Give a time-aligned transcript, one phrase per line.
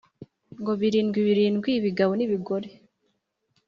[0.81, 2.67] birindwi birindwi ibigabo n ibigore